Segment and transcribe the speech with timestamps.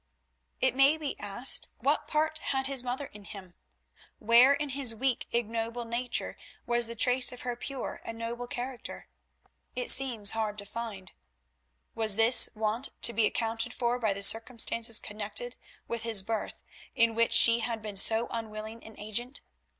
[0.59, 3.53] It may be asked what part had his mother in him;
[4.17, 9.09] where in his weak ignoble nature was the trace of her pure and noble character?
[9.75, 11.11] It seems hard to find.
[11.93, 15.55] Was this want to be accounted for by the circumstances connected
[15.87, 16.63] with his birth,
[16.95, 19.41] in which she had been so unwilling an agent?